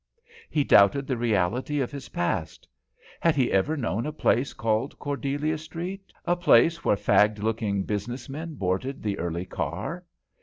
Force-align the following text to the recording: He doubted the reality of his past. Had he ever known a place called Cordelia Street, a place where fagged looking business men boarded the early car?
He 0.49 0.63
doubted 0.63 1.05
the 1.05 1.15
reality 1.15 1.79
of 1.79 1.91
his 1.91 2.09
past. 2.09 2.67
Had 3.19 3.35
he 3.35 3.51
ever 3.51 3.77
known 3.77 4.07
a 4.07 4.11
place 4.11 4.51
called 4.51 4.97
Cordelia 4.97 5.59
Street, 5.59 6.11
a 6.25 6.35
place 6.35 6.83
where 6.83 6.95
fagged 6.97 7.37
looking 7.37 7.83
business 7.83 8.27
men 8.27 8.55
boarded 8.55 9.03
the 9.03 9.19
early 9.19 9.45
car? 9.45 10.03